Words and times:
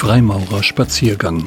Freimaurerspaziergang. 0.00 1.44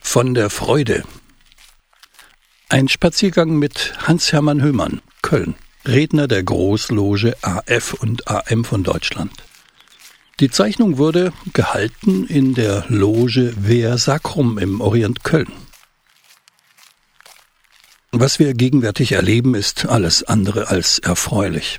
Von 0.00 0.34
der 0.34 0.50
Freude. 0.50 1.04
Ein 2.68 2.88
Spaziergang 2.88 3.60
mit 3.60 3.94
Hans-Hermann 3.98 4.60
Höhmann, 4.60 5.02
Köln, 5.22 5.54
Redner 5.86 6.26
der 6.26 6.42
Großloge 6.42 7.36
AF 7.42 7.94
und 7.94 8.26
AM 8.26 8.64
von 8.64 8.82
Deutschland. 8.82 9.30
Die 10.40 10.50
Zeichnung 10.50 10.98
wurde 10.98 11.32
gehalten 11.52 12.26
in 12.26 12.54
der 12.54 12.86
Loge 12.88 13.54
Vea 13.56 13.96
Sacrum 13.98 14.58
im 14.58 14.80
Orient 14.80 15.22
Köln. 15.22 15.67
Was 18.12 18.38
wir 18.38 18.54
gegenwärtig 18.54 19.12
erleben, 19.12 19.54
ist 19.54 19.84
alles 19.84 20.22
andere 20.22 20.68
als 20.68 20.98
erfreulich. 20.98 21.76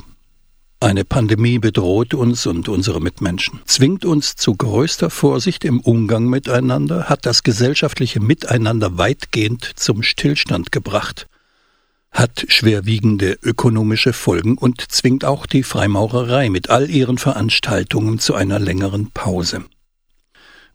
Eine 0.79 1.03
Pandemie 1.03 1.57
bedroht 1.57 2.13
uns 2.13 2.45
und 2.45 2.69
unsere 2.69 3.01
Mitmenschen, 3.01 3.61
zwingt 3.65 4.05
uns 4.05 4.35
zu 4.35 4.55
größter 4.55 5.09
Vorsicht 5.09 5.65
im 5.65 5.79
Umgang 5.79 6.27
miteinander, 6.27 7.09
hat 7.09 7.25
das 7.25 7.41
gesellschaftliche 7.41 8.19
Miteinander 8.19 8.99
weitgehend 8.99 9.71
zum 9.75 10.03
Stillstand 10.03 10.71
gebracht, 10.71 11.27
hat 12.11 12.45
schwerwiegende 12.47 13.39
ökonomische 13.41 14.13
Folgen 14.13 14.55
und 14.55 14.91
zwingt 14.91 15.25
auch 15.25 15.47
die 15.47 15.63
Freimaurerei 15.63 16.51
mit 16.51 16.69
all 16.69 16.91
ihren 16.91 17.17
Veranstaltungen 17.17 18.19
zu 18.19 18.35
einer 18.35 18.59
längeren 18.59 19.09
Pause. 19.11 19.65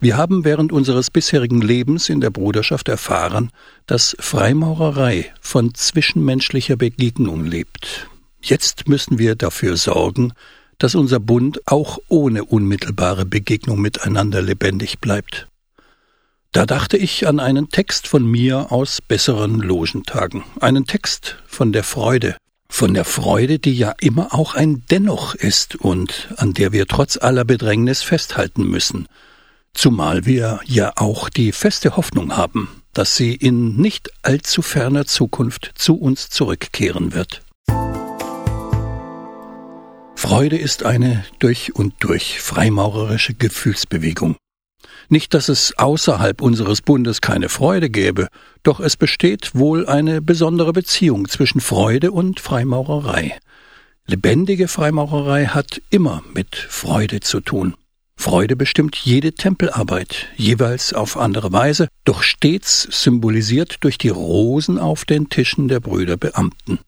Wir 0.04 0.18
haben 0.18 0.44
während 0.44 0.70
unseres 0.70 1.10
bisherigen 1.10 1.62
Lebens 1.62 2.10
in 2.10 2.20
der 2.20 2.28
Bruderschaft 2.28 2.90
erfahren, 2.90 3.50
dass 3.86 4.14
Freimaurerei 4.20 5.32
von 5.40 5.74
zwischenmenschlicher 5.74 6.76
Begegnung 6.76 7.46
lebt. 7.46 8.06
Jetzt 8.42 8.86
müssen 8.86 9.18
wir 9.18 9.34
dafür 9.34 9.78
sorgen, 9.78 10.34
dass 10.76 10.94
unser 10.94 11.20
Bund 11.20 11.62
auch 11.64 12.00
ohne 12.08 12.44
unmittelbare 12.44 13.24
Begegnung 13.24 13.80
miteinander 13.80 14.42
lebendig 14.42 14.98
bleibt. 14.98 15.48
Da 16.52 16.66
dachte 16.66 16.98
ich 16.98 17.26
an 17.26 17.40
einen 17.40 17.70
Text 17.70 18.06
von 18.06 18.30
mir 18.30 18.72
aus 18.72 19.00
besseren 19.00 19.60
Logentagen, 19.60 20.44
einen 20.60 20.84
Text 20.84 21.38
von 21.46 21.72
der 21.72 21.82
Freude, 21.82 22.36
von 22.68 22.92
der 22.92 23.06
Freude, 23.06 23.58
die 23.58 23.72
ja 23.72 23.94
immer 24.00 24.34
auch 24.34 24.54
ein 24.54 24.84
Dennoch 24.90 25.34
ist 25.34 25.76
und 25.76 26.28
an 26.36 26.52
der 26.52 26.72
wir 26.72 26.86
trotz 26.86 27.16
aller 27.16 27.46
Bedrängnis 27.46 28.02
festhalten 28.02 28.68
müssen, 28.68 29.08
zumal 29.74 30.24
wir 30.24 30.60
ja 30.64 30.92
auch 30.96 31.28
die 31.28 31.52
feste 31.52 31.96
Hoffnung 31.96 32.36
haben, 32.36 32.68
dass 32.92 33.16
sie 33.16 33.34
in 33.34 33.76
nicht 33.76 34.10
allzu 34.22 34.62
ferner 34.62 35.04
Zukunft 35.04 35.72
zu 35.74 35.96
uns 35.96 36.30
zurückkehren 36.30 37.12
wird. 37.12 37.42
Freude 40.16 40.56
ist 40.56 40.84
eine 40.84 41.24
durch 41.38 41.74
und 41.74 41.92
durch 42.00 42.40
freimaurerische 42.40 43.34
Gefühlsbewegung. 43.34 44.36
Nicht, 45.10 45.34
dass 45.34 45.48
es 45.50 45.78
außerhalb 45.78 46.40
unseres 46.40 46.80
Bundes 46.80 47.20
keine 47.20 47.50
Freude 47.50 47.90
gäbe, 47.90 48.28
doch 48.62 48.80
es 48.80 48.96
besteht 48.96 49.54
wohl 49.54 49.86
eine 49.86 50.22
besondere 50.22 50.72
Beziehung 50.72 51.28
zwischen 51.28 51.60
Freude 51.60 52.10
und 52.10 52.40
Freimaurerei. 52.40 53.38
Lebendige 54.06 54.68
Freimaurerei 54.68 55.46
hat 55.46 55.82
immer 55.90 56.22
mit 56.32 56.56
Freude 56.56 57.20
zu 57.20 57.40
tun. 57.40 57.74
Freude 58.16 58.56
bestimmt 58.56 58.96
jede 58.96 59.32
Tempelarbeit, 59.32 60.28
jeweils 60.36 60.92
auf 60.94 61.16
andere 61.16 61.52
Weise, 61.52 61.88
doch 62.04 62.22
stets 62.22 62.88
symbolisiert 62.90 63.76
durch 63.80 63.98
die 63.98 64.08
Rosen 64.08 64.78
auf 64.78 65.04
den 65.04 65.28
Tischen 65.28 65.68
der 65.68 65.80
Brüder 65.80 66.16
Beamten. 66.16 66.78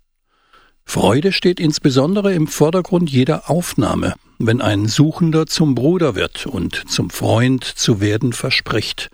Freude 0.84 1.32
steht 1.32 1.59
insbesondere 1.59 2.32
im 2.32 2.47
Vordergrund 2.47 3.10
jeder 3.10 3.50
Aufnahme, 3.50 4.15
wenn 4.38 4.60
ein 4.60 4.86
Suchender 4.86 5.47
zum 5.47 5.75
Bruder 5.75 6.15
wird 6.15 6.47
und 6.47 6.88
zum 6.88 7.10
Freund 7.10 7.65
zu 7.65 8.00
werden 8.00 8.32
verspricht, 8.32 9.10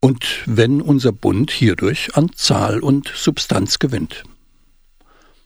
und 0.00 0.42
wenn 0.44 0.82
unser 0.82 1.12
Bund 1.12 1.50
hierdurch 1.50 2.14
an 2.14 2.30
Zahl 2.34 2.80
und 2.80 3.10
Substanz 3.14 3.78
gewinnt. 3.78 4.24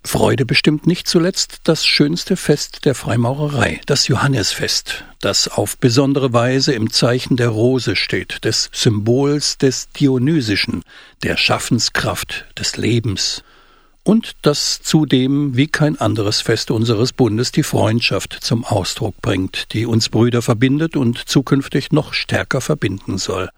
Freude 0.05 0.47
bestimmt 0.47 0.87
nicht 0.87 1.07
zuletzt 1.09 1.61
das 1.65 1.85
schönste 1.85 2.37
Fest 2.37 2.85
der 2.85 2.95
Freimaurerei, 2.95 3.81
das 3.87 4.09
Johannesfest, 4.09 5.05
das 5.21 5.49
auf 5.49 5.77
besondere 5.77 6.33
Weise 6.33 6.73
im 6.73 6.91
Zeichen 6.91 7.37
der 7.37 7.49
Rose 7.49 7.97
steht, 7.97 8.45
des 8.45 8.71
Symbols 8.73 9.59
des 9.59 9.91
Dionysischen, 9.91 10.83
der 11.23 11.37
Schaffenskraft, 11.37 12.47
des 12.57 12.77
Lebens, 12.77 13.43
und 14.09 14.37
das 14.41 14.81
zudem 14.81 15.55
wie 15.55 15.67
kein 15.67 16.01
anderes 16.01 16.41
Fest 16.41 16.71
unseres 16.71 17.13
Bundes 17.13 17.53
die 17.53 17.63
Freundschaft 17.63 18.39
zum 18.41 18.65
Ausdruck 18.65 19.21
bringt, 19.21 19.75
die 19.75 19.85
uns 19.85 20.09
Brüder 20.09 20.41
verbindet 20.41 20.97
und 20.97 21.29
zukünftig 21.29 21.93
noch 21.93 22.15
stärker 22.15 22.63
verbinden 22.63 23.19
soll. 23.19 23.51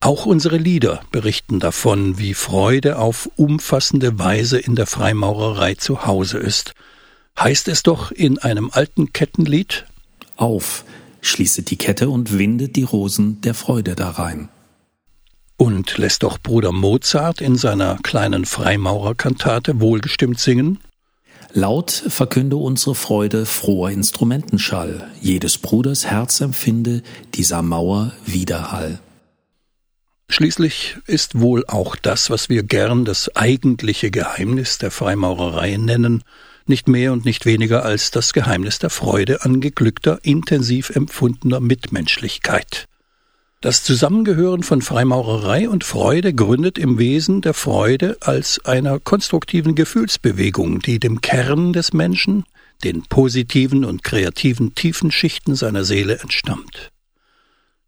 Auch 0.00 0.26
unsere 0.26 0.58
Lieder 0.58 1.00
berichten 1.10 1.58
davon, 1.58 2.18
wie 2.18 2.34
Freude 2.34 2.98
auf 2.98 3.28
umfassende 3.36 4.18
Weise 4.18 4.58
in 4.58 4.76
der 4.76 4.86
Freimaurerei 4.86 5.74
zu 5.74 6.06
Hause 6.06 6.38
ist. 6.38 6.74
Heißt 7.38 7.66
es 7.68 7.82
doch 7.82 8.12
in 8.12 8.38
einem 8.38 8.70
alten 8.72 9.12
Kettenlied 9.12 9.86
Auf, 10.36 10.84
schließet 11.20 11.70
die 11.70 11.76
Kette 11.76 12.10
und 12.10 12.38
windet 12.38 12.76
die 12.76 12.84
Rosen 12.84 13.40
der 13.40 13.54
Freude 13.54 13.96
darein. 13.96 14.48
Und 15.56 15.98
lässt 15.98 16.22
doch 16.22 16.38
Bruder 16.38 16.70
Mozart 16.70 17.40
in 17.40 17.56
seiner 17.56 17.98
kleinen 18.04 18.44
Freimaurerkantate 18.44 19.80
wohlgestimmt 19.80 20.38
singen? 20.38 20.78
Laut 21.52 21.90
verkünde 21.90 22.56
unsere 22.56 22.94
Freude 22.94 23.46
froher 23.46 23.90
Instrumentenschall, 23.90 25.10
jedes 25.20 25.58
Bruders 25.58 26.06
Herz 26.06 26.40
empfinde 26.40 27.02
dieser 27.34 27.62
Mauer 27.62 28.12
Widerhall. 28.24 29.00
Schließlich 30.30 30.96
ist 31.06 31.40
wohl 31.40 31.64
auch 31.66 31.96
das, 31.96 32.30
was 32.30 32.48
wir 32.48 32.62
gern 32.62 33.04
das 33.04 33.34
eigentliche 33.34 34.10
Geheimnis 34.10 34.78
der 34.78 34.90
Freimaurerei 34.90 35.76
nennen, 35.78 36.22
nicht 36.66 36.86
mehr 36.86 37.12
und 37.14 37.24
nicht 37.24 37.46
weniger 37.46 37.84
als 37.84 38.10
das 38.10 38.32
Geheimnis 38.34 38.78
der 38.78 38.90
Freude 38.90 39.42
an 39.44 39.60
geglückter, 39.60 40.18
intensiv 40.22 40.90
empfundener 40.90 41.60
Mitmenschlichkeit. 41.60 42.86
Das 43.60 43.82
Zusammengehören 43.82 44.62
von 44.62 44.82
Freimaurerei 44.82 45.68
und 45.68 45.82
Freude 45.82 46.32
gründet 46.32 46.78
im 46.78 46.98
Wesen 46.98 47.40
der 47.40 47.54
Freude 47.54 48.18
als 48.20 48.64
einer 48.64 49.00
konstruktiven 49.00 49.74
Gefühlsbewegung, 49.74 50.80
die 50.80 51.00
dem 51.00 51.22
Kern 51.22 51.72
des 51.72 51.92
Menschen, 51.92 52.44
den 52.84 53.02
positiven 53.02 53.84
und 53.84 54.04
kreativen 54.04 54.76
tiefen 54.76 55.10
Schichten 55.10 55.56
seiner 55.56 55.84
Seele 55.84 56.20
entstammt. 56.20 56.92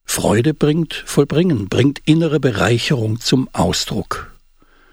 Freude 0.04 0.54
bringt 0.54 0.94
Vollbringen, 1.06 1.68
bringt 1.68 2.00
innere 2.04 2.40
Bereicherung 2.40 3.20
zum 3.20 3.48
Ausdruck. 3.52 4.34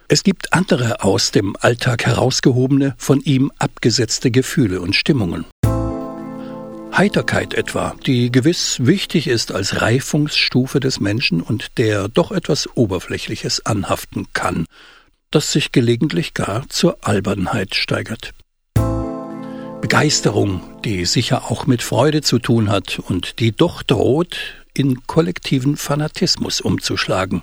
Es 0.08 0.24
gibt 0.24 0.54
andere 0.54 1.04
aus 1.04 1.32
dem 1.32 1.56
Alltag 1.60 2.06
herausgehobene, 2.06 2.96
von 2.98 3.20
ihm 3.22 3.52
abgesetzte 3.60 4.32
Gefühle 4.32 4.80
und 4.80 4.96
Stimmungen. 4.96 5.46
Heiterkeit 6.96 7.54
etwa, 7.54 7.96
die 8.06 8.32
gewiss 8.32 8.78
wichtig 8.80 9.28
ist 9.28 9.52
als 9.52 9.82
Reifungsstufe 9.82 10.80
des 10.80 11.00
Menschen 11.00 11.42
und 11.42 11.78
der 11.78 12.08
doch 12.08 12.32
etwas 12.32 12.76
Oberflächliches 12.76 13.66
anhaften 13.66 14.28
kann, 14.34 14.66
das 15.30 15.52
sich 15.52 15.72
gelegentlich 15.72 16.34
gar 16.34 16.68
zur 16.70 16.98
Albernheit 17.02 17.76
steigert. 17.76 18.32
Begeisterung, 19.82 20.62
die 20.84 21.06
sicher 21.06 21.52
auch 21.52 21.68
mit 21.68 21.84
Freude 21.84 22.22
zu 22.22 22.40
tun 22.40 22.70
hat 22.70 22.98
und 22.98 23.40
die 23.40 23.52
doch 23.52 23.84
droht, 23.84 24.66
in 24.78 25.08
kollektiven 25.08 25.78
Fanatismus 25.78 26.62
umzuschlagen. 26.62 27.42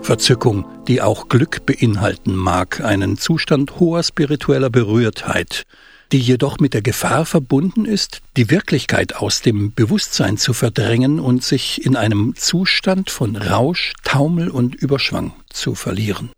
Verzückung, 0.00 0.64
die 0.88 1.00
auch 1.00 1.28
Glück 1.28 1.64
beinhalten 1.64 2.34
mag, 2.34 2.80
einen 2.80 3.18
Zustand 3.18 3.78
hoher 3.78 4.02
spiritueller 4.02 4.70
Berührtheit, 4.70 5.62
die 6.10 6.18
jedoch 6.18 6.58
mit 6.58 6.74
der 6.74 6.82
Gefahr 6.82 7.24
verbunden 7.24 7.84
ist, 7.84 8.20
die 8.36 8.50
Wirklichkeit 8.50 9.14
aus 9.16 9.40
dem 9.42 9.72
Bewusstsein 9.72 10.36
zu 10.36 10.52
verdrängen 10.52 11.20
und 11.20 11.44
sich 11.44 11.86
in 11.86 11.96
einem 11.96 12.34
Zustand 12.36 13.10
von 13.10 13.36
Rausch, 13.36 13.92
Taumel 14.02 14.50
und 14.50 14.74
Überschwang 14.74 15.32
zu 15.50 15.74
verlieren. 15.74 16.30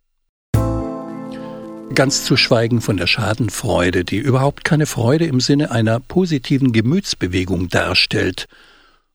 Ganz 1.93 2.25
zu 2.25 2.35
schweigen 2.35 2.81
von 2.81 2.97
der 2.97 3.07
Schadenfreude, 3.07 4.03
die 4.03 4.17
überhaupt 4.17 4.63
keine 4.65 4.85
Freude 4.85 5.25
im 5.25 5.39
Sinne 5.39 5.71
einer 5.71 5.99
positiven 5.99 6.71
Gemütsbewegung 6.71 7.69
darstellt, 7.69 8.47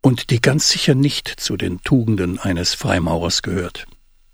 und 0.03 0.31
die 0.31 0.41
ganz 0.41 0.71
sicher 0.71 0.95
nicht 0.95 1.29
zu 1.29 1.57
den 1.57 1.83
Tugenden 1.83 2.39
eines 2.39 2.75
Freimaurers 2.75 3.43
gehört. 3.43 3.87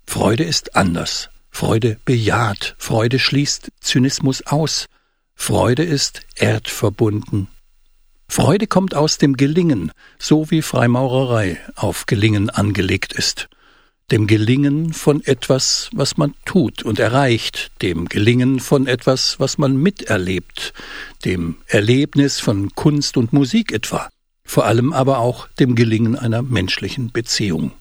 Freude 0.05 0.43
ist 0.43 0.75
anders. 0.75 1.29
Freude 1.49 1.99
bejaht. 2.05 2.75
Freude 2.77 3.19
schließt 3.19 3.71
Zynismus 3.81 4.45
aus. 4.45 4.87
Freude 5.35 5.83
ist 5.83 6.21
erdverbunden. 6.35 7.47
Freude 8.29 8.67
kommt 8.67 8.93
aus 8.95 9.17
dem 9.17 9.37
Gelingen, 9.37 9.91
so 10.19 10.51
wie 10.51 10.61
Freimaurerei 10.61 11.59
auf 11.75 12.05
Gelingen 12.05 12.49
angelegt 12.49 13.13
ist. 13.13 13.49
dem 14.11 14.25
Gelingen 14.25 14.93
von 14.93 15.21
etwas, 15.25 15.89
was 15.91 16.15
man 16.15 16.33
tut 16.45 16.83
und 16.83 16.99
erreicht, 16.99 17.71
dem 17.81 18.07
Gelingen 18.07 18.59
von 18.59 18.87
etwas, 18.87 19.39
was 19.39 19.57
man 19.57 19.75
miterlebt, 19.75 20.73
dem 21.25 21.57
Erlebnis 21.67 22.39
von 22.39 22.73
Kunst 22.73 23.17
und 23.17 23.33
Musik 23.33 23.73
etwa, 23.73 24.09
vor 24.47 24.65
allem 24.65 24.93
aber 24.93 25.19
auch 25.19 25.47
dem 25.59 25.75
Gelingen 25.75 26.15
einer 26.15 26.41
menschlichen 26.41 27.11
Beziehung. 27.11 27.73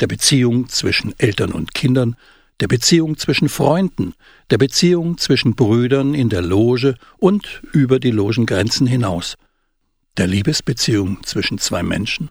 Der 0.00 0.06
Beziehung 0.06 0.68
zwischen 0.68 1.18
Eltern 1.18 1.52
und 1.52 1.74
Kindern, 1.74 2.16
der 2.60 2.68
Beziehung 2.68 3.18
zwischen 3.18 3.48
Freunden, 3.48 4.14
der 4.50 4.58
Beziehung 4.58 5.18
zwischen 5.18 5.56
Brüdern 5.56 6.14
in 6.14 6.28
der 6.28 6.42
Loge 6.42 6.96
und 7.18 7.60
über 7.72 7.98
die 7.98 8.12
Logengrenzen 8.12 8.86
hinaus, 8.86 9.34
der 10.16 10.28
Liebesbeziehung 10.28 11.22
zwischen 11.24 11.58
zwei 11.58 11.82
Menschen. 11.82 12.30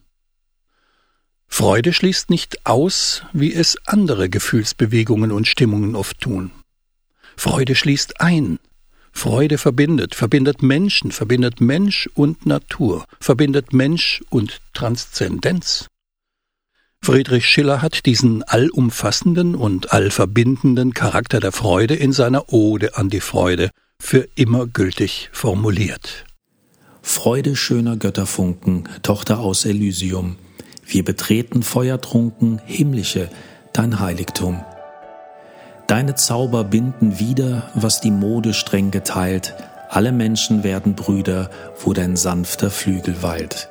Freude 1.48 1.94
schließt 1.94 2.30
nicht 2.30 2.66
aus, 2.66 3.24
wie 3.34 3.54
es 3.54 3.78
andere 3.86 4.30
Gefühlsbewegungen 4.30 5.32
und 5.32 5.48
Stimmungen 5.48 5.96
oft 5.96 6.20
tun. 6.22 6.52
Freude 7.36 7.76
schließt 7.76 8.22
ein. 8.22 8.58
Freude 9.14 9.58
verbindet, 9.58 10.16
verbindet 10.16 10.62
Menschen, 10.62 11.12
verbindet 11.12 11.62
Mensch 11.62 12.10
und 12.14 12.46
Natur, 12.46 13.06
verbindet 13.22 13.72
Mensch 13.72 14.22
und 14.30 14.60
Transzendenz. 14.74 15.88
Friedrich 17.02 17.46
Schiller 17.46 17.82
hat 17.82 18.06
diesen 18.06 18.44
allumfassenden 18.44 19.56
und 19.56 19.94
allverbindenden 19.94 20.94
Charakter 20.94 21.40
der 21.40 21.52
Freude 21.52 21.96
in 21.96 22.12
seiner 22.12 22.52
Ode 22.52 22.98
an 22.98 23.10
die 23.10 23.22
Freude 23.22 23.70
für 24.00 24.28
immer 24.36 24.68
gültig 24.68 25.30
formuliert. 25.32 26.26
Freude 27.02 27.56
schöner 27.56 27.98
Götterfunken, 27.98 28.90
Tochter 29.04 29.40
aus 29.40 29.66
Elysium, 29.66 30.38
wir 30.86 31.04
betreten 31.04 31.64
feuertrunken 31.64 32.62
himmlische, 32.66 33.30
dein 33.74 34.00
Heiligtum. 34.00 34.64
Deine 35.94 36.16
Zauber 36.16 36.64
binden 36.64 37.20
wieder, 37.20 37.70
was 37.76 38.02
die 38.02 38.10
Mode 38.10 38.56
streng 38.56 38.90
geteilt, 38.90 39.54
alle 39.90 40.12
Menschen 40.12 40.64
werden 40.64 40.96
Brüder, 40.96 41.52
wo 41.84 41.94
dein 41.94 42.16
sanfter 42.16 42.72
Flügel 42.72 43.22
weilt. 43.22 43.70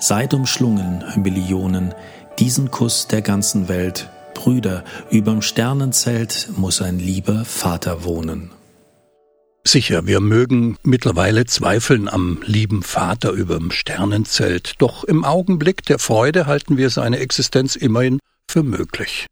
Seid 0.00 0.34
umschlungen, 0.34 1.04
Millionen, 1.14 1.94
diesen 2.40 2.72
Kuss 2.72 3.06
der 3.06 3.22
ganzen 3.22 3.68
Welt, 3.68 4.10
Brüder, 4.34 4.82
überm 5.12 5.42
Sternenzelt 5.42 6.48
muss 6.56 6.82
ein 6.82 6.98
lieber 6.98 7.44
Vater 7.44 8.02
wohnen. 8.02 8.50
Sicher, 9.62 10.08
wir 10.08 10.18
mögen 10.18 10.76
mittlerweile 10.82 11.46
zweifeln 11.46 12.08
am 12.08 12.40
lieben 12.44 12.82
Vater 12.82 13.30
überm 13.30 13.70
Sternenzelt, 13.70 14.74
doch 14.78 15.04
im 15.04 15.24
Augenblick 15.24 15.84
der 15.84 16.00
Freude 16.00 16.46
halten 16.46 16.78
wir 16.78 16.90
seine 16.90 17.20
Existenz 17.20 17.76
immerhin 17.76 18.18
für 18.50 18.64
möglich. 18.64 19.28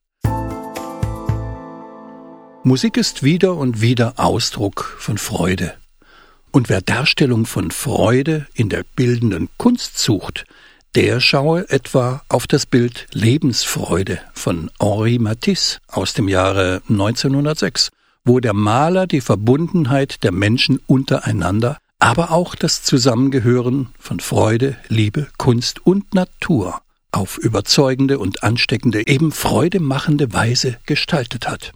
Musik 2.62 2.98
ist 2.98 3.22
wieder 3.22 3.56
und 3.56 3.80
wieder 3.80 4.14
Ausdruck 4.16 4.96
von 4.98 5.16
Freude. 5.16 5.72
Und 6.50 6.68
wer 6.68 6.82
Darstellung 6.82 7.46
von 7.46 7.70
Freude 7.70 8.46
in 8.52 8.68
der 8.68 8.84
bildenden 8.96 9.48
Kunst 9.56 9.98
sucht, 9.98 10.44
der 10.94 11.20
schaue 11.20 11.70
etwa 11.70 12.22
auf 12.28 12.46
das 12.46 12.66
Bild 12.66 13.06
Lebensfreude 13.12 14.18
von 14.34 14.70
Henri 14.78 15.18
Matisse 15.18 15.78
aus 15.88 16.12
dem 16.12 16.28
Jahre 16.28 16.82
1906, 16.90 17.92
wo 18.26 18.40
der 18.40 18.52
Maler 18.52 19.06
die 19.06 19.22
Verbundenheit 19.22 20.22
der 20.22 20.32
Menschen 20.32 20.80
untereinander, 20.86 21.78
aber 21.98 22.30
auch 22.30 22.54
das 22.54 22.82
Zusammengehören 22.82 23.88
von 23.98 24.20
Freude, 24.20 24.76
Liebe, 24.88 25.28
Kunst 25.38 25.86
und 25.86 26.12
Natur 26.12 26.82
auf 27.10 27.38
überzeugende 27.38 28.18
und 28.18 28.42
ansteckende, 28.42 29.06
eben 29.06 29.32
freudemachende 29.32 30.34
Weise 30.34 30.76
gestaltet 30.84 31.48
hat. 31.48 31.72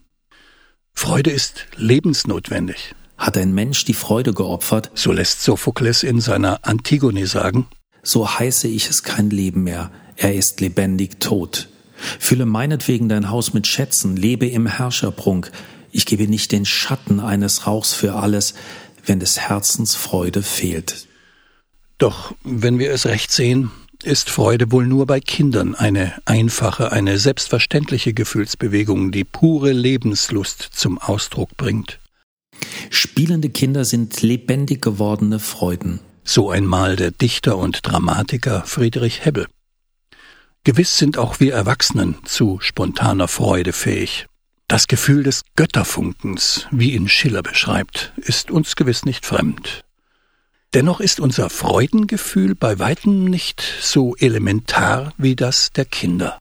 Freude 0.94 1.30
ist 1.30 1.66
lebensnotwendig. 1.76 2.94
Hat 3.18 3.36
ein 3.36 3.52
Mensch 3.52 3.84
die 3.84 3.94
Freude 3.94 4.32
geopfert? 4.32 4.90
So 4.94 5.12
lässt 5.12 5.42
Sophokles 5.42 6.02
in 6.02 6.20
seiner 6.20 6.60
Antigone 6.66 7.26
sagen 7.26 7.66
so 8.04 8.28
heiße 8.38 8.68
ich 8.68 8.88
es 8.88 9.02
kein 9.02 9.30
Leben 9.30 9.64
mehr, 9.64 9.90
er 10.16 10.34
ist 10.34 10.60
lebendig 10.60 11.20
tot. 11.20 11.68
Fülle 12.18 12.46
meinetwegen 12.46 13.08
dein 13.08 13.30
Haus 13.30 13.54
mit 13.54 13.66
Schätzen, 13.66 14.16
lebe 14.16 14.46
im 14.46 14.66
Herrscherprunk, 14.66 15.50
ich 15.90 16.06
gebe 16.06 16.28
nicht 16.28 16.52
den 16.52 16.66
Schatten 16.66 17.18
eines 17.18 17.66
Rauchs 17.66 17.94
für 17.94 18.14
alles, 18.14 18.54
wenn 19.06 19.20
des 19.20 19.38
Herzens 19.38 19.94
Freude 19.94 20.42
fehlt. 20.42 21.08
Doch 21.98 22.34
wenn 22.42 22.78
wir 22.78 22.90
es 22.92 23.06
recht 23.06 23.32
sehen, 23.32 23.70
ist 24.04 24.30
Freude 24.30 24.70
wohl 24.70 24.86
nur 24.86 25.06
bei 25.06 25.20
Kindern 25.20 25.74
eine 25.74 26.14
einfache, 26.24 26.92
eine 26.92 27.18
selbstverständliche 27.18 28.12
Gefühlsbewegung, 28.12 29.12
die 29.12 29.24
pure 29.24 29.72
Lebenslust 29.72 30.62
zum 30.72 30.98
Ausdruck 30.98 31.56
bringt. 31.56 31.98
Spielende 32.90 33.50
Kinder 33.50 33.84
sind 33.84 34.22
lebendig 34.22 34.82
gewordene 34.82 35.38
Freuden. 35.38 36.00
So 36.22 36.50
einmal 36.50 36.96
der 36.96 37.10
Dichter 37.10 37.58
und 37.58 37.80
Dramatiker 37.82 38.62
Friedrich 38.66 39.24
Hebbel. 39.24 39.46
Gewiss 40.64 40.96
sind 40.96 41.18
auch 41.18 41.40
wir 41.40 41.52
Erwachsenen 41.52 42.16
zu 42.24 42.58
spontaner 42.60 43.28
Freude 43.28 43.72
fähig. 43.72 44.26
Das 44.66 44.86
Gefühl 44.86 45.22
des 45.22 45.42
Götterfunkens, 45.56 46.66
wie 46.70 46.92
ihn 46.92 47.08
Schiller 47.08 47.42
beschreibt, 47.42 48.12
ist 48.16 48.50
uns 48.50 48.74
gewiss 48.76 49.04
nicht 49.04 49.26
fremd. 49.26 49.83
Dennoch 50.74 50.98
ist 50.98 51.20
unser 51.20 51.50
Freudengefühl 51.50 52.56
bei 52.56 52.80
weitem 52.80 53.26
nicht 53.26 53.62
so 53.80 54.16
elementar 54.16 55.12
wie 55.16 55.36
das 55.36 55.70
der 55.70 55.84
Kinder. 55.84 56.40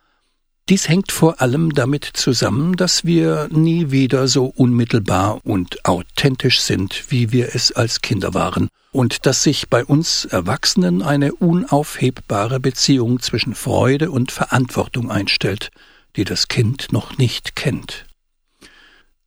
Dies 0.70 0.90
hängt 0.90 1.12
vor 1.12 1.40
allem 1.40 1.76
damit 1.76 2.06
zusammen, 2.06 2.76
dass 2.76 3.06
wir 3.06 3.48
nie 3.52 3.92
wieder 3.92 4.28
so 4.28 4.46
unmittelbar 4.46 5.40
und 5.44 5.86
authentisch 5.86 6.62
sind, 6.62 7.12
wie 7.12 7.32
wir 7.32 7.54
es 7.54 7.74
als 7.74 8.02
Kinder 8.02 8.34
waren, 8.34 8.70
und 8.92 9.28
dass 9.28 9.44
sich 9.44 9.70
bei 9.70 9.86
uns 9.86 10.26
Erwachsenen 10.26 11.04
eine 11.04 11.36
unaufhebbare 11.36 12.60
Beziehung 12.60 13.20
zwischen 13.20 13.54
Freude 13.54 14.10
und 14.10 14.32
Verantwortung 14.32 15.12
einstellt, 15.12 15.70
die 16.16 16.24
das 16.24 16.48
Kind 16.48 16.92
noch 16.92 17.20
nicht 17.20 17.56
kennt. 17.56 18.08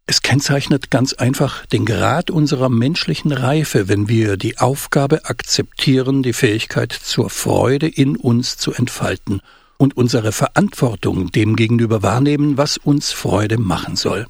Es 0.08 0.22
kennzeichnet 0.22 0.92
ganz 0.92 1.14
einfach 1.14 1.66
den 1.66 1.84
Grad 1.84 2.30
unserer 2.30 2.68
menschlichen 2.68 3.32
Reife, 3.32 3.88
wenn 3.88 4.08
wir 4.08 4.36
die 4.36 4.58
Aufgabe 4.58 5.24
akzeptieren, 5.24 6.22
die 6.22 6.32
Fähigkeit 6.32 6.92
zur 6.92 7.28
Freude 7.28 7.88
in 7.88 8.14
uns 8.16 8.56
zu 8.56 8.72
entfalten 8.72 9.40
und 9.78 9.96
unsere 9.96 10.30
Verantwortung 10.30 11.32
dem 11.32 11.56
gegenüber 11.56 12.04
wahrnehmen, 12.04 12.56
was 12.56 12.76
uns 12.76 13.10
Freude 13.10 13.58
machen 13.58 13.96
soll. 13.96 14.26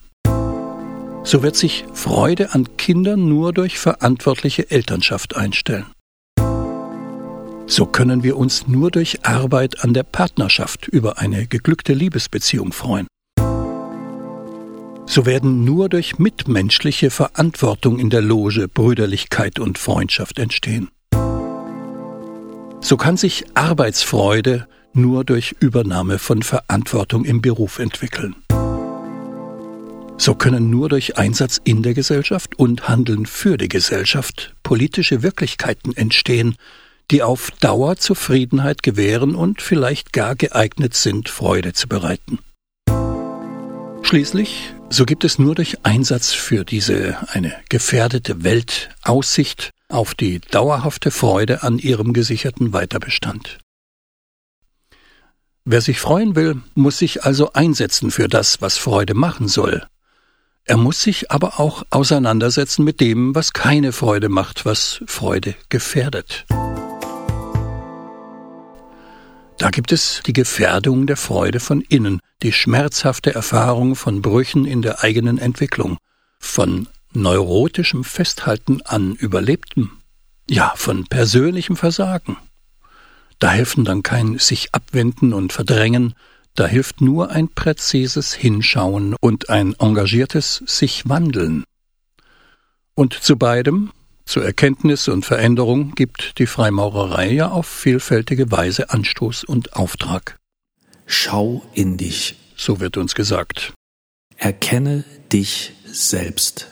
So 1.25 1.43
wird 1.43 1.57
sich 1.57 1.85
Freude 1.93 2.55
an 2.55 2.79
Kindern 2.79 3.29
nur 3.29 3.53
durch 3.53 3.79
verantwortliche 3.79 4.71
Elternschaft 4.71 5.37
einstellen. 5.37 5.87
So 7.67 7.85
können 7.85 8.23
wir 8.23 8.39
uns 8.39 8.67
nur 8.67 8.91
durch 8.91 9.27
Arbeit 9.27 9.85
an 9.85 9.93
der 9.93 10.05
Partnerschaft 10.05 10.89
über 10.89 11.19
eine 11.19 11.47
geglückte 11.47 11.93
Liebesbeziehung 11.93 12.73
freuen. 12.73 13.09
So 15.07 15.25
werden 15.25 15.65
nur 15.65 15.89
durch 15.89 16.19
mitmenschliche 16.19 17.11
Verantwortung 17.11 17.99
in 17.99 18.11
der 18.11 18.23
Loge 18.23 18.69
Brüderlichkeit 18.69 19.59
und 19.59 19.79
Freundschaft 19.79 20.39
entstehen. 20.39 20.89
So 22.81 22.97
kann 22.97 23.17
sich 23.17 23.45
Arbeitsfreude 23.55 24.67
nur 24.93 25.25
durch 25.25 25.55
Übernahme 25.61 26.19
von 26.19 26.43
Verantwortung 26.43 27.25
im 27.25 27.41
Beruf 27.41 27.79
entwickeln. 27.79 28.35
So 30.19 30.35
können 30.35 30.71
nur 30.71 30.89
durch 30.89 31.19
Einsatz 31.19 31.61
in 31.63 31.83
der 31.83 31.95
Gesellschaft 31.95 32.59
und 32.59 32.89
Handeln 32.89 33.27
für 33.27 33.59
die 33.59 33.69
Gesellschaft 33.69 34.55
politische 34.63 35.23
Wirklichkeiten 35.23 35.95
entstehen, 35.97 36.57
die 37.11 37.23
auf 37.23 37.51
Dauer 37.61 37.97
Zufriedenheit 37.97 38.83
gewähren 38.83 39.35
und 39.35 39.63
vielleicht 39.63 40.13
gar 40.13 40.35
geeignet 40.35 40.95
sind, 40.95 41.29
Freude 41.29 41.73
zu 41.73 41.87
bereiten. 41.87 42.39
Schließlich, 44.03 44.73
so 44.91 45.05
gibt 45.05 45.25
es 45.25 45.39
nur 45.39 45.55
durch 45.55 45.79
Einsatz 45.85 46.33
für 46.33 46.65
diese 46.65 47.17
eine 47.29 47.55
gefährdete 47.69 48.45
Welt 48.45 48.91
Aussicht 49.03 49.71
auf 49.89 50.15
die 50.15 50.41
dauerhafte 50.41 51.11
Freude 51.11 51.63
an 51.63 51.79
ihrem 51.79 52.13
gesicherten 52.13 52.73
Weiterbestand. 52.73 53.59
Wer 55.65 55.81
sich 55.81 55.99
freuen 55.99 56.37
will, 56.37 56.63
muss 56.75 56.99
sich 56.99 57.25
also 57.25 57.53
einsetzen 57.53 58.11
für 58.11 58.29
das, 58.29 58.61
was 58.61 58.79
Freude 58.79 59.15
machen 59.15 59.49
soll. 59.49 59.87
Er 60.65 60.77
muss 60.77 61.03
sich 61.03 61.31
aber 61.31 61.61
auch 61.61 61.85
auseinandersetzen 61.91 62.85
mit 62.85 63.01
dem, 63.01 63.35
was 63.35 63.53
keine 63.53 63.93
Freude 63.93 64.29
macht, 64.29 64.65
was 64.65 65.01
Freude 65.07 65.55
gefährdet. 65.69 66.45
Da 69.59 69.71
gibt 69.71 69.93
es 69.93 70.23
die 70.27 70.33
Gefährdung 70.33 71.07
der 71.07 71.17
Freude 71.17 71.61
von 71.61 71.81
innen, 71.81 72.21
die 72.43 72.53
schmerzhafte 72.53 73.35
Erfahrung 73.35 73.97
von 73.97 74.23
Brüchen 74.23 74.65
in 74.65 74.83
der 74.83 75.03
eigenen 75.03 75.39
Entwicklung, 75.39 75.99
von 76.39 76.89
neurotischem 77.13 78.05
Festhalten 78.05 78.83
an 78.83 79.15
Überlebtem, 79.15 79.93
ja, 80.49 80.73
von 80.77 81.07
persönlichem 81.07 81.77
Versagen. 81.77 82.37
Da 83.39 83.51
helfen 83.51 83.85
dann 83.85 84.03
kein 84.03 84.39
sich 84.39 84.75
abwenden 84.75 85.33
und 85.33 85.53
verdrängen, 85.53 86.15
Da 86.57 86.67
hilft 86.67 87.03
nur 87.03 87.31
ein 87.31 87.49
präzises 87.49 88.33
Hinschauen 88.33 89.15
und 89.21 89.51
ein 89.51 89.75
engagiertes 89.79 90.63
sich 90.67 91.07
wandeln. 91.07 91.65
Und 92.95 93.13
zu 93.13 93.37
beidem, 93.37 93.93
zu 94.25 94.41
Erkenntnis 94.41 95.07
und 95.09 95.27
Veränderung, 95.27 95.95
gibt 95.95 96.39
die 96.39 96.47
Freimaurerei 96.47 97.31
ja 97.31 97.51
auf 97.51 97.67
vielfältige 97.67 98.51
Weise 98.51 98.89
Anstoß 98.89 99.45
und 99.45 99.75
Auftrag. 99.75 100.39
Schau 101.07 101.63
in 101.73 101.97
dich. 101.97 102.37
So 102.57 102.81
wird 102.81 102.97
uns 102.97 103.15
gesagt. 103.15 103.73
Erkenne 104.37 105.05
dich 105.33 105.73
selbst. 105.87 106.69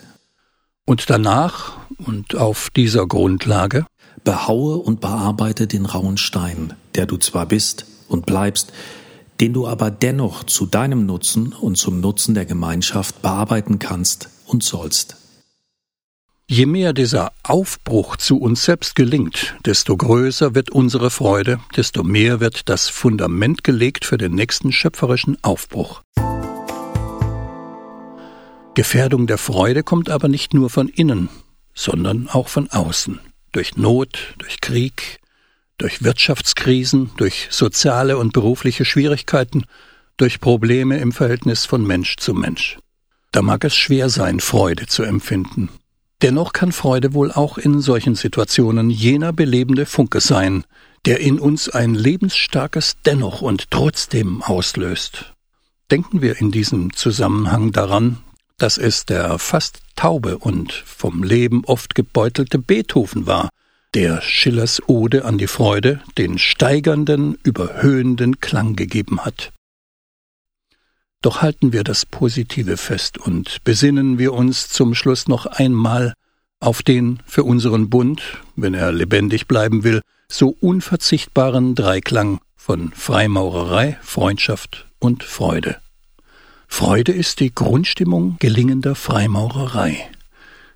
Und 0.85 1.09
danach 1.09 1.77
und 1.97 2.35
auf 2.35 2.69
dieser 2.69 3.07
Grundlage 3.07 3.85
behaue 4.23 4.77
und 4.77 5.01
bearbeite 5.01 5.67
den 5.67 5.85
rauen 5.85 6.17
Stein, 6.17 6.73
der 6.95 7.05
du 7.05 7.17
zwar 7.17 7.45
bist 7.45 7.85
und 8.07 8.25
bleibst, 8.25 8.71
den 9.39 9.53
du 9.53 9.67
aber 9.67 9.89
dennoch 9.91 10.43
zu 10.43 10.65
deinem 10.65 11.05
Nutzen 11.05 11.53
und 11.53 11.77
zum 11.77 11.99
Nutzen 12.01 12.35
der 12.35 12.45
Gemeinschaft 12.45 13.21
bearbeiten 13.21 13.79
kannst 13.79 14.29
und 14.45 14.63
sollst. 14.63 15.17
Je 16.47 16.67
mehr 16.67 16.93
dieser 16.93 17.31
Aufbruch 17.41 18.17
zu 18.17 18.37
uns 18.37 18.65
selbst 18.65 18.95
gelingt, 18.95 19.55
desto 19.65 19.97
größer 19.97 20.53
wird 20.53 20.69
unsere 20.69 21.09
Freude, 21.09 21.59
desto 21.75 22.03
mehr 22.03 22.39
wird 22.39 22.69
das 22.69 22.87
Fundament 22.87 23.63
gelegt 23.63 24.05
für 24.05 24.19
den 24.19 24.35
nächsten 24.35 24.71
schöpferischen 24.71 25.43
Aufbruch. 25.43 26.03
Gefährdung 28.75 29.25
der 29.25 29.39
Freude 29.39 29.81
kommt 29.81 30.11
aber 30.11 30.27
nicht 30.27 30.53
nur 30.53 30.69
von 30.69 30.87
innen, 30.87 31.29
sondern 31.73 32.27
auch 32.29 32.47
von 32.47 32.69
außen, 32.69 33.19
durch 33.51 33.75
Not, 33.75 34.35
durch 34.37 34.61
Krieg, 34.61 35.19
durch 35.79 36.03
Wirtschaftskrisen, 36.03 37.09
durch 37.17 37.47
soziale 37.49 38.17
und 38.17 38.33
berufliche 38.33 38.85
Schwierigkeiten, 38.85 39.63
durch 40.17 40.39
Probleme 40.39 40.99
im 40.99 41.11
Verhältnis 41.11 41.65
von 41.65 41.87
Mensch 41.87 42.17
zu 42.17 42.35
Mensch. 42.35 42.77
Da 43.31 43.41
mag 43.41 43.63
es 43.63 43.75
schwer 43.75 44.09
sein, 44.09 44.39
Freude 44.39 44.85
zu 44.85 45.01
empfinden. 45.01 45.69
Dennoch 46.21 46.53
kann 46.53 46.71
Freude 46.71 47.13
wohl 47.13 47.31
auch 47.31 47.57
in 47.57 47.81
solchen 47.81 48.15
Situationen 48.15 48.89
jener 48.89 49.33
belebende 49.33 49.85
Funke 49.85 50.21
sein, 50.21 50.63
der 51.05 51.19
in 51.19 51.39
uns 51.39 51.69
ein 51.69 51.93
lebensstarkes 51.93 52.97
Dennoch 53.05 53.41
und 53.41 53.69
trotzdem 53.69 54.41
auslöst. 54.41 55.33
Denken 55.91 56.21
wir 56.21 56.39
in 56.39 56.51
diesem 56.51 56.93
Zusammenhang 56.93 57.71
daran, 57.71 58.17
dass 58.57 58.77
es 58.77 59.05
der 59.05 59.37
fast 59.37 59.81
taube 59.95 60.37
und 60.37 60.71
vom 60.71 61.23
Leben 61.23 61.63
oft 61.65 61.93
gebeutelte 61.93 62.57
Beethoven 62.57 63.27
war, 63.27 63.49
der 63.93 64.21
Schillers 64.21 64.81
Ode 64.87 65.25
an 65.25 65.37
die 65.37 65.47
Freude 65.47 66.01
den 66.17 66.37
steigernden, 66.37 67.37
überhöhenden 67.43 68.39
Klang 68.39 68.75
gegeben 68.75 69.23
hat. 69.23 69.51
Doch 71.25 71.41
halten 71.41 71.73
wir 71.73 71.83
das 71.83 72.05
Positive 72.05 72.77
fest 72.77 73.17
und 73.17 73.63
besinnen 73.63 74.19
wir 74.19 74.33
uns 74.33 74.69
zum 74.69 74.93
Schluss 74.93 75.27
noch 75.27 75.47
einmal 75.47 76.13
auf 76.59 76.83
den 76.83 77.19
für 77.25 77.43
unseren 77.43 77.89
Bund, 77.89 78.21
wenn 78.55 78.75
er 78.75 78.91
lebendig 78.91 79.47
bleiben 79.47 79.83
will, 79.83 80.01
so 80.29 80.55
unverzichtbaren 80.61 81.73
Dreiklang 81.73 82.41
von 82.55 82.91
Freimaurerei, 82.91 83.97
Freundschaft 84.03 84.85
und 84.99 85.23
Freude. 85.23 85.77
Freude 86.67 87.11
ist 87.11 87.39
die 87.39 87.55
Grundstimmung 87.55 88.35
gelingender 88.37 88.93
Freimaurerei. 88.93 90.07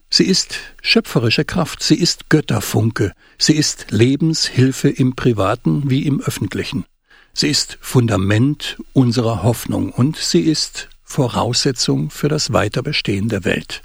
Sie 0.10 0.26
ist 0.26 0.58
schöpferische 0.82 1.46
Kraft, 1.46 1.84
sie 1.84 1.94
ist 2.00 2.32
Götterfunke, 2.32 3.14
sie 3.38 3.54
ist 3.54 3.92
Lebenshilfe 3.92 4.90
im 4.90 5.16
privaten 5.16 5.92
wie 5.92 6.08
im 6.08 6.20
öffentlichen. 6.22 6.86
Sie 7.34 7.48
ist 7.48 7.78
Fundament 7.82 8.78
unserer 8.94 9.44
Hoffnung 9.44 9.92
und 9.92 10.18
sie 10.18 10.42
ist 10.42 10.90
Voraussetzung 11.04 12.10
für 12.10 12.28
das 12.28 12.54
Weiterbestehen 12.54 13.30
der 13.30 13.44
Welt. 13.44 13.82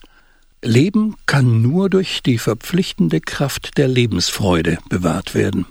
Leben 0.62 1.16
kann 1.26 1.62
nur 1.62 1.90
durch 1.90 2.22
die 2.22 2.38
verpflichtende 2.38 3.20
Kraft 3.20 3.76
der 3.76 3.88
Lebensfreude 3.88 4.78
bewahrt 4.88 5.34
werden. 5.34 5.66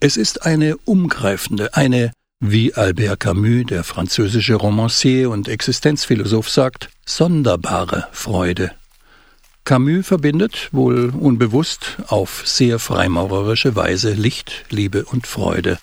Es 0.00 0.16
ist 0.16 0.44
eine 0.44 0.76
umgreifende, 0.78 1.74
eine, 1.74 2.12
wie 2.40 2.74
Albert 2.74 3.20
Camus, 3.20 3.66
der 3.66 3.84
französische 3.84 4.54
Romancier 4.54 5.30
und 5.30 5.48
Existenzphilosoph, 5.48 6.50
sagt, 6.50 6.90
sonderbare 7.06 8.08
Freude. 8.12 8.72
Camus 9.64 10.06
verbindet, 10.06 10.68
wohl 10.72 11.10
unbewusst, 11.10 11.98
auf 12.08 12.42
sehr 12.44 12.80
freimaurerische 12.80 13.76
Weise 13.76 14.12
Licht, 14.14 14.64
Liebe 14.70 15.04
und 15.04 15.26
Freude 15.26 15.78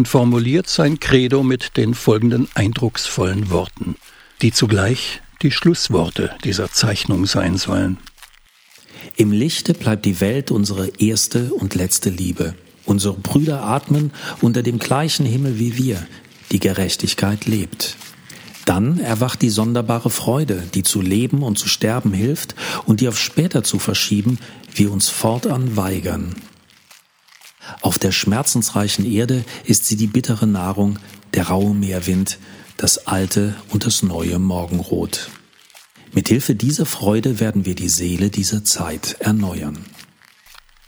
und 0.00 0.08
formuliert 0.08 0.66
sein 0.66 0.98
Credo 0.98 1.42
mit 1.42 1.76
den 1.76 1.92
folgenden 1.92 2.48
eindrucksvollen 2.54 3.50
Worten, 3.50 3.96
die 4.40 4.50
zugleich 4.50 5.20
die 5.42 5.50
Schlussworte 5.50 6.30
dieser 6.42 6.72
Zeichnung 6.72 7.26
sein 7.26 7.58
sollen. 7.58 7.98
Im 9.16 9.30
Lichte 9.30 9.74
bleibt 9.74 10.06
die 10.06 10.22
Welt 10.22 10.50
unsere 10.52 10.88
erste 10.98 11.52
und 11.52 11.74
letzte 11.74 12.08
Liebe. 12.08 12.54
Unsere 12.86 13.12
Brüder 13.12 13.62
atmen 13.62 14.10
unter 14.40 14.62
dem 14.62 14.78
gleichen 14.78 15.26
Himmel 15.26 15.58
wie 15.58 15.76
wir. 15.76 16.06
Die 16.50 16.60
Gerechtigkeit 16.60 17.44
lebt. 17.44 17.98
Dann 18.64 19.00
erwacht 19.00 19.42
die 19.42 19.50
sonderbare 19.50 20.08
Freude, 20.08 20.62
die 20.72 20.82
zu 20.82 21.02
leben 21.02 21.42
und 21.42 21.58
zu 21.58 21.68
sterben 21.68 22.14
hilft 22.14 22.54
und 22.86 23.02
die 23.02 23.08
auf 23.08 23.18
später 23.18 23.64
zu 23.64 23.78
verschieben, 23.78 24.38
wir 24.74 24.92
uns 24.92 25.10
fortan 25.10 25.76
weigern. 25.76 26.36
Auf 27.80 27.98
der 27.98 28.12
schmerzensreichen 28.12 29.04
Erde 29.04 29.44
ist 29.64 29.86
sie 29.86 29.96
die 29.96 30.06
bittere 30.06 30.46
Nahrung, 30.46 30.98
der 31.34 31.48
raue 31.48 31.74
Meerwind, 31.74 32.38
das 32.76 33.06
alte 33.06 33.54
und 33.70 33.86
das 33.86 34.02
neue 34.02 34.38
Morgenrot. 34.38 35.30
Mithilfe 36.12 36.54
dieser 36.54 36.86
Freude 36.86 37.38
werden 37.38 37.64
wir 37.64 37.74
die 37.74 37.88
Seele 37.88 38.30
dieser 38.30 38.64
Zeit 38.64 39.16
erneuern. 39.20 39.84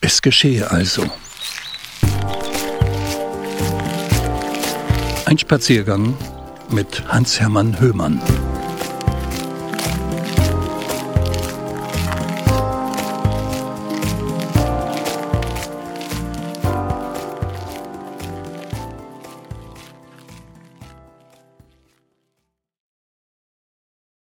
Es 0.00 0.20
geschehe 0.20 0.70
also. 0.70 1.04
Ein 5.26 5.38
Spaziergang 5.38 6.16
mit 6.70 7.08
Hans-Hermann 7.08 7.78
Höhmann. 7.78 8.20